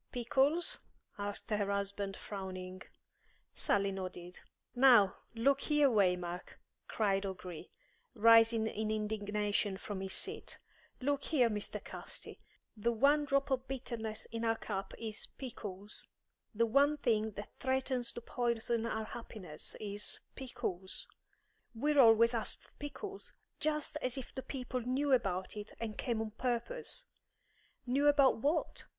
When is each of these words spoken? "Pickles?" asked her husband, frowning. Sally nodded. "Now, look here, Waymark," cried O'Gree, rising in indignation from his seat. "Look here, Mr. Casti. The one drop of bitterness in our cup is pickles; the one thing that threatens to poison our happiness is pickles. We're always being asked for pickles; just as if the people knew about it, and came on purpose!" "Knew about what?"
"Pickles?" 0.11 0.79
asked 1.19 1.51
her 1.51 1.71
husband, 1.71 2.17
frowning. 2.17 2.81
Sally 3.53 3.91
nodded. 3.91 4.39
"Now, 4.73 5.17
look 5.35 5.61
here, 5.61 5.89
Waymark," 5.91 6.57
cried 6.87 7.23
O'Gree, 7.23 7.69
rising 8.15 8.65
in 8.65 8.89
indignation 8.89 9.77
from 9.77 10.01
his 10.01 10.13
seat. 10.13 10.57
"Look 11.01 11.25
here, 11.25 11.51
Mr. 11.51 11.83
Casti. 11.83 12.39
The 12.75 12.91
one 12.91 13.25
drop 13.25 13.51
of 13.51 13.67
bitterness 13.67 14.25
in 14.31 14.43
our 14.43 14.55
cup 14.57 14.95
is 14.97 15.27
pickles; 15.37 16.07
the 16.51 16.65
one 16.65 16.97
thing 16.97 17.33
that 17.33 17.53
threatens 17.59 18.11
to 18.13 18.21
poison 18.21 18.87
our 18.87 19.05
happiness 19.05 19.75
is 19.79 20.19
pickles. 20.33 21.07
We're 21.75 21.99
always 21.99 22.31
being 22.31 22.41
asked 22.41 22.63
for 22.63 22.71
pickles; 22.79 23.33
just 23.59 23.97
as 24.01 24.17
if 24.17 24.33
the 24.33 24.41
people 24.41 24.81
knew 24.81 25.13
about 25.13 25.55
it, 25.55 25.73
and 25.79 25.95
came 25.95 26.21
on 26.21 26.31
purpose!" 26.31 27.05
"Knew 27.85 28.07
about 28.07 28.37
what?" 28.37 28.85